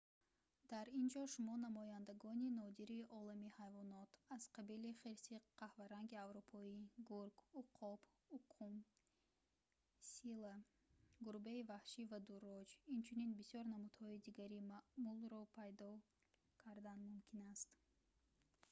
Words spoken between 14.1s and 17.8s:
дигари маъмулро пайдо кардан мумкин аст